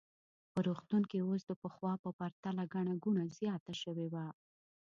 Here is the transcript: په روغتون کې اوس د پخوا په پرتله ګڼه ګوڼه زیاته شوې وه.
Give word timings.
په 0.51 0.59
روغتون 0.67 1.03
کې 1.11 1.25
اوس 1.27 1.41
د 1.47 1.51
پخوا 1.61 1.93
په 2.03 2.09
پرتله 2.19 2.63
ګڼه 2.73 2.93
ګوڼه 3.03 3.25
زیاته 3.37 3.73
شوې 3.81 4.07
وه. 4.13 4.25